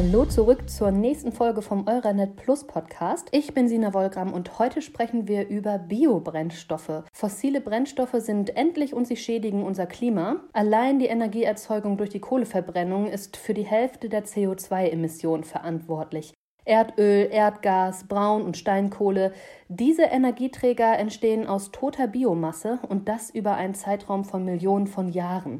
[0.00, 3.26] Hallo zurück zur nächsten Folge vom Euranet Plus Podcast.
[3.32, 7.02] Ich bin Sina Wolgram und heute sprechen wir über Biobrennstoffe.
[7.12, 10.36] Fossile Brennstoffe sind endlich und sie schädigen unser Klima.
[10.52, 16.32] Allein die Energieerzeugung durch die Kohleverbrennung ist für die Hälfte der CO2-Emissionen verantwortlich.
[16.64, 19.32] Erdöl, Erdgas, Braun- und Steinkohle.
[19.68, 25.58] Diese Energieträger entstehen aus toter Biomasse und das über einen Zeitraum von Millionen von Jahren.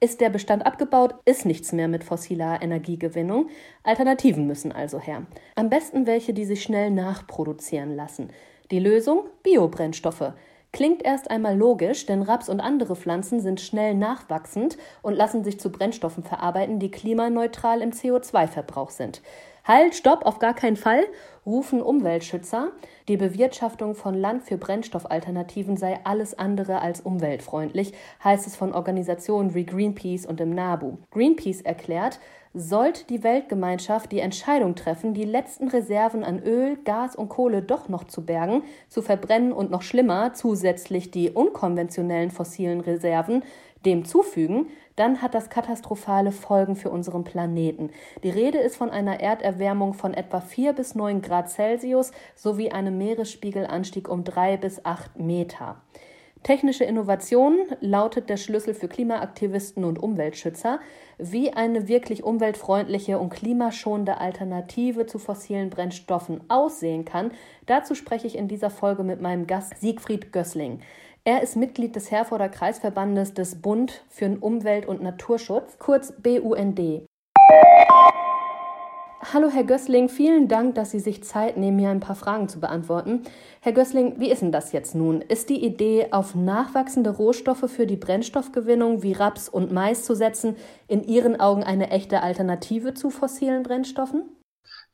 [0.00, 3.48] Ist der Bestand abgebaut, ist nichts mehr mit fossiler Energiegewinnung.
[3.82, 5.26] Alternativen müssen also her.
[5.56, 8.30] Am besten welche, die sich schnell nachproduzieren lassen.
[8.70, 9.24] Die Lösung?
[9.42, 10.34] Biobrennstoffe.
[10.70, 15.58] Klingt erst einmal logisch, denn Raps und andere Pflanzen sind schnell nachwachsend und lassen sich
[15.58, 19.20] zu Brennstoffen verarbeiten, die klimaneutral im CO2-Verbrauch sind.
[19.68, 21.04] Halt, stopp, auf gar keinen Fall,
[21.44, 22.72] rufen Umweltschützer.
[23.06, 27.92] Die Bewirtschaftung von Land für Brennstoffalternativen sei alles andere als umweltfreundlich,
[28.24, 30.96] heißt es von Organisationen wie Greenpeace und im NABU.
[31.10, 32.18] Greenpeace erklärt,
[32.58, 37.88] sollte die Weltgemeinschaft die Entscheidung treffen, die letzten Reserven an Öl, Gas und Kohle doch
[37.88, 43.42] noch zu bergen, zu verbrennen und noch schlimmer zusätzlich die unkonventionellen fossilen Reserven
[43.84, 47.90] dem zufügen, dann hat das katastrophale Folgen für unseren Planeten.
[48.24, 52.98] Die Rede ist von einer Erderwärmung von etwa 4 bis 9 Grad Celsius sowie einem
[52.98, 55.80] Meeresspiegelanstieg um 3 bis 8 Meter.
[56.42, 60.80] Technische Innovation lautet der Schlüssel für Klimaaktivisten und Umweltschützer.
[61.18, 67.32] Wie eine wirklich umweltfreundliche und klimaschonende Alternative zu fossilen Brennstoffen aussehen kann,
[67.66, 70.80] dazu spreche ich in dieser Folge mit meinem Gast Siegfried Gößling.
[71.24, 77.06] Er ist Mitglied des Herforder Kreisverbandes des Bund für Umwelt- und Naturschutz, kurz BUND.
[79.20, 82.60] Hallo Herr Gößling, vielen Dank, dass Sie sich Zeit nehmen, mir ein paar Fragen zu
[82.60, 83.24] beantworten.
[83.60, 85.22] Herr Gößling, wie ist denn das jetzt nun?
[85.22, 90.54] Ist die Idee, auf nachwachsende Rohstoffe für die Brennstoffgewinnung wie Raps und Mais zu setzen,
[90.86, 94.22] in Ihren Augen eine echte Alternative zu fossilen Brennstoffen?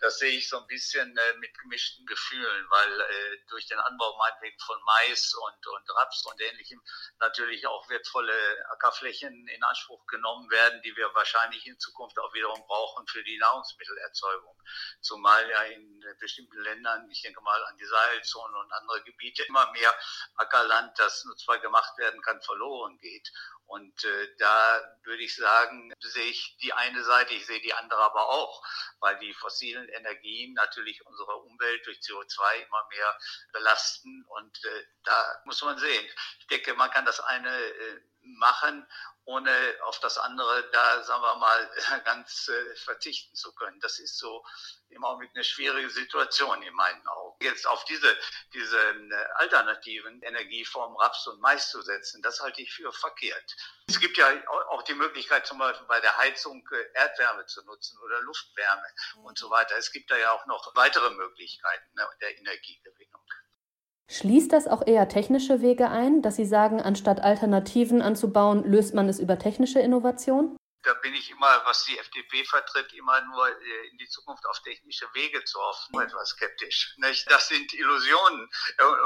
[0.05, 4.15] Das sehe ich so ein bisschen äh, mit gemischten Gefühlen, weil äh, durch den Anbau
[4.19, 6.83] meinetwegen von Mais und, und Raps und ähnlichem
[7.21, 8.35] natürlich auch wertvolle
[8.73, 13.39] Ackerflächen in Anspruch genommen werden, die wir wahrscheinlich in Zukunft auch wiederum brauchen für die
[13.39, 14.61] Nahrungsmittelerzeugung.
[15.01, 19.73] Zumal ja in bestimmten Ländern, ich denke mal an die Sahelzone und andere Gebiete, immer
[19.73, 19.95] mehr
[20.37, 23.33] Ackerland, das nutzbar gemacht werden kann, verloren geht.
[23.67, 28.03] Und äh, da würde ich sagen, sehe ich die eine Seite, ich sehe die andere
[28.03, 28.63] aber auch,
[29.01, 33.19] weil die fossilen Energien natürlich unsere Umwelt durch CO2 immer mehr
[33.53, 34.25] belasten.
[34.29, 36.07] Und äh, da muss man sehen.
[36.41, 38.87] Ich denke, man kann das eine äh, machen
[39.27, 39.51] ohne
[39.85, 41.71] auf das andere da, sagen wir mal,
[42.05, 43.81] ganz äh, verzichten zu können.
[43.81, 44.45] Das ist so
[44.91, 47.43] im Augenblick eine schwierige Situation in meinen Augen.
[47.43, 48.17] Jetzt auf diese,
[48.53, 53.57] diese äh, alternativen Energieformen Raps und Mais zu setzen, das halte ich für verkehrt.
[53.89, 54.29] Es gibt ja
[54.71, 58.87] auch die Möglichkeit, zum Beispiel bei der Heizung äh, Erdwärme zu nutzen oder Luftwärme
[59.23, 59.77] und so weiter.
[59.77, 63.23] Es gibt da ja auch noch weitere Möglichkeiten ne, der Energiegewinnung.
[64.09, 69.09] Schließt das auch eher technische Wege ein, dass Sie sagen, anstatt Alternativen anzubauen, löst man
[69.09, 70.57] es über technische Innovation?
[70.85, 74.61] da bin ich immer, was die FDP vertritt, immer nur äh, in die Zukunft auf
[74.63, 76.95] technische Wege zu hoffen, etwas skeptisch.
[77.29, 78.51] Das sind Illusionen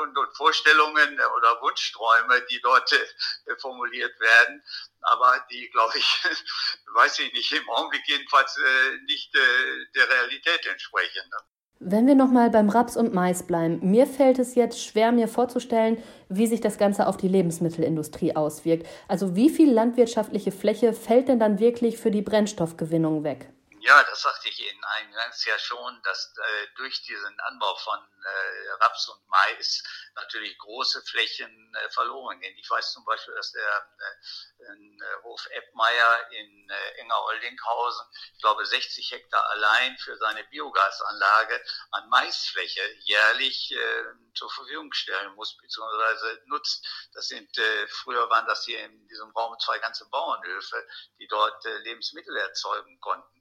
[0.03, 4.63] und, und Vorstellungen oder Wunschträume, die dort äh, formuliert werden,
[5.03, 6.25] aber die, glaube ich,
[6.95, 11.31] weiß ich nicht, im Augenblick jedenfalls äh, nicht der Realität entsprechen.
[11.81, 15.99] Wenn wir nochmal beim Raps und Mais bleiben, mir fällt es jetzt schwer, mir vorzustellen,
[16.29, 18.85] wie sich das Ganze auf die Lebensmittelindustrie auswirkt.
[19.07, 23.53] Also wie viel landwirtschaftliche Fläche fällt denn dann wirklich für die Brennstoffgewinnung weg?
[23.89, 28.71] Ja, das sagte ich Ihnen eingangs ja schon, dass äh, durch diesen Anbau von äh,
[28.81, 29.83] Raps und Mais
[30.15, 32.55] natürlich große Flächen äh, verloren gehen.
[32.59, 38.67] Ich weiß zum Beispiel, dass der äh, äh Hof Eppmeier in äh, Enger-Oldinghausen, ich glaube
[38.67, 46.41] 60 Hektar allein für seine Biogasanlage an Maisfläche jährlich äh, zur Verfügung stellen muss bzw.
[46.45, 46.87] nutzt.
[47.15, 47.57] Das sind
[47.89, 50.87] früher waren das hier in diesem Raum zwei ganze Bauernhöfe,
[51.19, 53.39] die dort Lebensmittel erzeugen konnten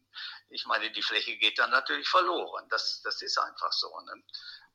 [0.50, 2.68] ich meine, die Fläche geht dann natürlich verloren.
[2.69, 4.00] Das, das ist einfach so.
[4.02, 4.24] Ne?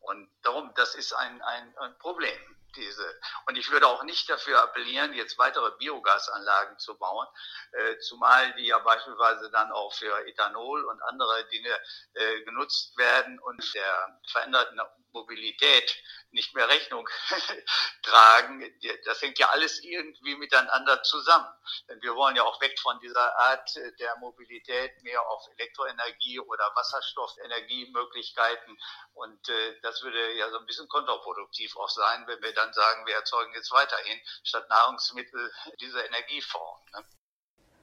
[0.00, 2.38] Und darum, das ist ein, ein, ein Problem.
[2.74, 3.20] Diese.
[3.46, 7.28] Und ich würde auch nicht dafür appellieren, jetzt weitere Biogasanlagen zu bauen,
[7.72, 11.78] äh, zumal die ja beispielsweise dann auch für Ethanol und andere Dinge
[12.14, 14.80] äh, genutzt werden und der veränderten
[15.12, 17.08] Mobilität nicht mehr Rechnung
[18.02, 18.64] tragen.
[19.04, 21.52] Das hängt ja alles irgendwie miteinander zusammen.
[21.88, 26.70] Denn wir wollen ja auch weg von dieser Art der Mobilität mehr auf Elektroenergie oder
[26.74, 28.78] Wasserstoffenergiemöglichkeiten.
[29.14, 33.06] Und äh, das würde ja so ein bisschen kontraproduktiv auch sein, wenn wir dann sagen,
[33.06, 36.80] wir erzeugen jetzt weiterhin statt Nahrungsmittel diese Energieform.
[36.92, 37.04] Ne?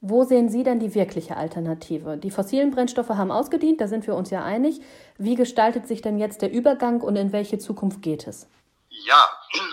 [0.02, 2.18] Wo sehen Sie denn die wirkliche Alternative?
[2.18, 4.82] Die fossilen Brennstoffe haben ausgedient, da sind wir uns ja einig.
[5.18, 8.48] Wie gestaltet sich denn jetzt der Übergang und in welche Zukunft geht es?
[8.90, 9.28] Ja,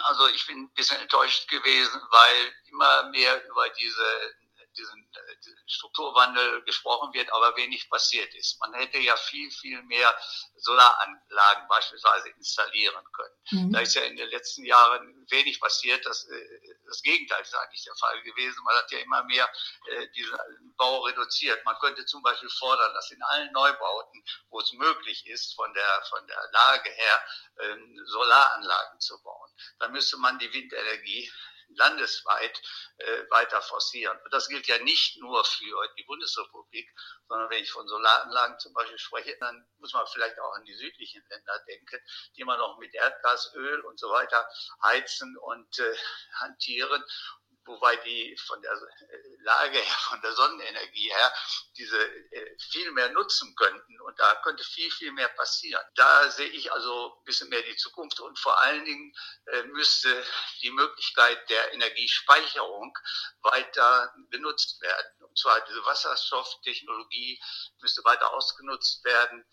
[0.08, 4.02] also ich bin ein bisschen enttäuscht gewesen, weil immer mehr über diese
[4.76, 5.06] diesen,
[5.67, 8.59] Strukturwandel gesprochen wird, aber wenig passiert ist.
[8.61, 10.15] Man hätte ja viel, viel mehr
[10.57, 13.35] Solaranlagen beispielsweise installieren können.
[13.51, 13.73] Mhm.
[13.73, 16.05] Da ist ja in den letzten Jahren wenig passiert.
[16.07, 18.63] Das, äh, das Gegenteil ist eigentlich der Fall gewesen.
[18.65, 19.51] Man hat ja immer mehr
[19.91, 20.37] äh, diesen
[20.77, 21.65] Bau reduziert.
[21.65, 26.03] Man könnte zum Beispiel fordern, dass in allen Neubauten, wo es möglich ist, von der,
[26.09, 27.25] von der Lage her,
[27.61, 29.51] ähm, Solaranlagen zu bauen.
[29.79, 31.31] Dann müsste man die Windenergie
[31.69, 32.63] landesweit
[32.99, 34.19] äh, weiter forcieren.
[34.25, 36.89] Und das gilt ja nicht nur für die Bundesrepublik,
[37.29, 40.75] sondern wenn ich von Solaranlagen zum Beispiel spreche, dann muss man vielleicht auch an die
[40.75, 42.01] südlichen Länder denken,
[42.37, 44.49] die immer noch mit Erdgas, Öl und so weiter
[44.83, 45.97] heizen und äh,
[46.41, 47.03] hantieren
[47.67, 51.33] wobei die von der äh, Lage her, von der Sonnenenergie her,
[51.77, 54.01] diese äh, viel mehr nutzen könnten.
[54.01, 55.85] Und da könnte viel, viel mehr passieren.
[55.95, 59.15] Da sehe ich also ein bisschen mehr die Zukunft und vor allen Dingen
[59.47, 60.25] äh, müsste
[60.63, 62.97] die Möglichkeit der Energiespeicherung
[63.43, 65.25] weiter genutzt werden.
[65.25, 67.41] Und zwar diese Wasserstofftechnologie
[67.81, 69.45] müsste weiter ausgenutzt werden.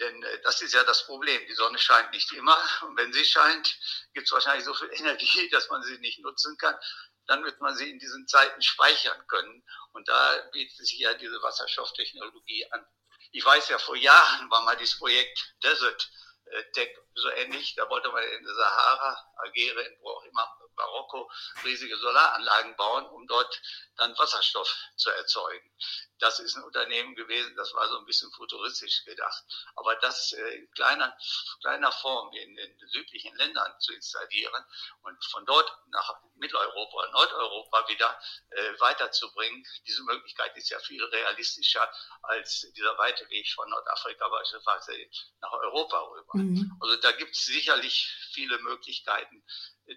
[0.00, 1.46] Denn das ist ja das Problem.
[1.46, 2.58] Die Sonne scheint nicht immer.
[2.82, 3.78] Und wenn sie scheint,
[4.14, 6.76] gibt es wahrscheinlich so viel Energie, dass man sie nicht nutzen kann
[7.26, 9.64] dann wird man sie in diesen Zeiten speichern können.
[9.92, 12.86] Und da bietet sich ja diese Wasserstofftechnologie an.
[13.32, 16.10] Ich weiß ja, vor Jahren war mal dieses Projekt Desert
[16.46, 17.74] äh, Tech so ähnlich.
[17.74, 21.30] Da wollte man in der Sahara, Algerien, wo auch immer, Marokko,
[21.64, 23.60] riesige Solaranlagen bauen, um dort
[23.96, 25.70] dann Wasserstoff zu erzeugen.
[26.18, 29.44] Das ist ein Unternehmen gewesen, das war so ein bisschen futuristisch gedacht.
[29.74, 31.16] Aber das äh, in kleiner,
[31.60, 34.64] kleiner Form in den südlichen Ländern zu installieren
[35.02, 38.20] und von dort nach Mitteleuropa und Nordeuropa wieder
[38.50, 41.90] äh, weiterzubringen, diese Möglichkeit ist ja viel realistischer
[42.22, 44.92] als dieser weite Weg von Nordafrika beispielsweise
[45.40, 46.38] nach Europa rüber.
[46.38, 46.76] Mhm.
[46.80, 49.44] Also da gibt es sicherlich viele Möglichkeiten,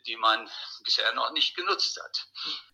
[0.06, 0.48] die man
[0.84, 2.28] bisher noch nicht genutzt hat.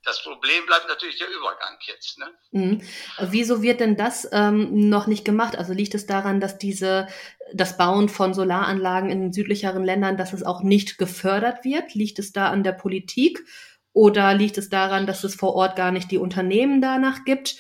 [0.03, 2.17] Das Problem bleibt natürlich der Übergang jetzt.
[2.19, 2.25] Ne?
[2.51, 2.81] Mhm.
[3.19, 5.57] Wieso wird denn das ähm, noch nicht gemacht?
[5.57, 7.07] Also liegt es daran, dass diese
[7.53, 11.93] das Bauen von Solaranlagen in südlicheren Ländern, dass es auch nicht gefördert wird?
[11.93, 13.45] Liegt es da an der Politik
[13.93, 17.55] oder liegt es daran, dass es vor Ort gar nicht die Unternehmen danach gibt?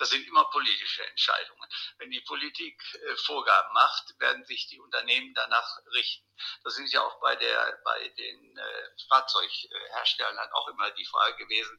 [0.00, 1.68] Das sind immer politische Entscheidungen.
[1.98, 6.26] Wenn die Politik äh, Vorgaben macht, werden sich die Unternehmen danach richten.
[6.64, 11.78] Das ist ja auch bei der, bei den äh, Fahrzeugherstellern auch immer die Frage gewesen,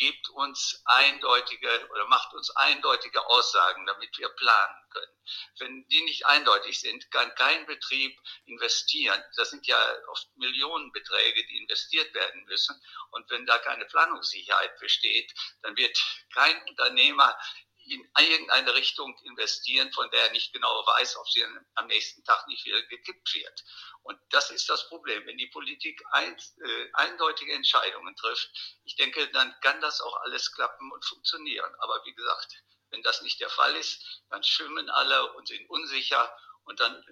[0.00, 5.12] gibt uns eindeutige oder macht uns eindeutige Aussagen, damit wir planen können.
[5.58, 9.22] Wenn die nicht eindeutig sind, kann kein Betrieb investieren.
[9.36, 12.82] Das sind ja oft Millionenbeträge, die investiert werden müssen.
[13.10, 15.32] Und wenn da keine Planungssicherheit besteht,
[15.62, 15.96] dann wird
[16.32, 17.38] kein Unternehmer
[17.86, 21.44] in irgendeine Richtung investieren, von der er nicht genau weiß, ob sie
[21.74, 23.64] am nächsten Tag nicht wieder gekippt wird.
[24.02, 25.26] Und das ist das Problem.
[25.26, 28.50] Wenn die Politik ein, äh, eindeutige Entscheidungen trifft,
[28.84, 31.74] ich denke, dann kann das auch alles klappen und funktionieren.
[31.80, 36.36] Aber wie gesagt, wenn das nicht der Fall ist, dann schwimmen alle und sind unsicher
[36.64, 37.04] und dann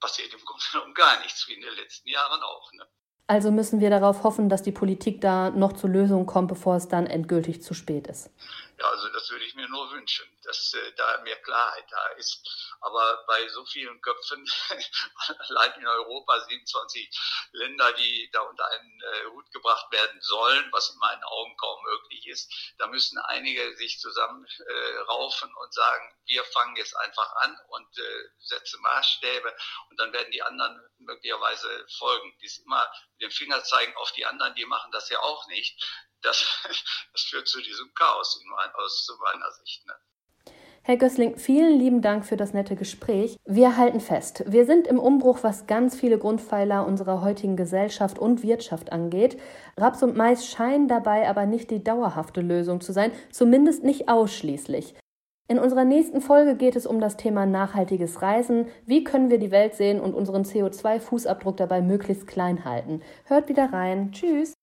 [0.00, 2.72] passiert im Grunde genommen gar nichts, wie in den letzten Jahren auch.
[2.72, 2.88] Ne?
[3.28, 6.86] Also müssen wir darauf hoffen, dass die Politik da noch zu Lösungen kommt, bevor es
[6.86, 8.30] dann endgültig zu spät ist.
[8.78, 12.76] Ja, also das würde ich mir nur wünschen, dass äh, da mehr Klarheit da ist.
[12.80, 14.46] Aber bei so vielen Köpfen,
[15.48, 17.10] allein in Europa 27
[17.52, 19.50] Länder, die da unter einen äh, Hut
[20.26, 25.74] sollen, was in meinen Augen kaum möglich ist, da müssen einige sich zusammenraufen äh, und
[25.74, 29.56] sagen, wir fangen jetzt einfach an und äh, setzen Maßstäbe
[29.90, 32.36] und dann werden die anderen möglicherweise folgen.
[32.42, 35.82] Die immer mit dem Finger zeigen auf die anderen, die machen das ja auch nicht
[36.22, 36.44] das,
[37.12, 38.40] das führt zu diesem Chaos
[38.74, 39.86] aus meiner Sicht.
[39.86, 39.98] Ne?
[40.88, 43.36] Herr Gößling, vielen lieben Dank für das nette Gespräch.
[43.44, 48.44] Wir halten fest, wir sind im Umbruch, was ganz viele Grundpfeiler unserer heutigen Gesellschaft und
[48.44, 49.36] Wirtschaft angeht.
[49.76, 54.94] Raps und Mais scheinen dabei aber nicht die dauerhafte Lösung zu sein, zumindest nicht ausschließlich.
[55.48, 58.66] In unserer nächsten Folge geht es um das Thema nachhaltiges Reisen.
[58.84, 63.00] Wie können wir die Welt sehen und unseren CO2-Fußabdruck dabei möglichst klein halten?
[63.24, 64.12] Hört wieder rein.
[64.12, 64.54] Tschüss.